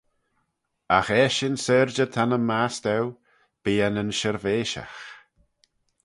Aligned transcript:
Agh 0.97 1.11
eshyn 1.23 1.57
syrjey 1.65 2.09
ta 2.13 2.23
nyn 2.25 2.45
mast' 2.49 2.89
eu, 2.95 3.05
bee 3.63 3.81
eh 3.85 3.91
nyn 3.93 4.15
shirveishagh. 4.19 4.99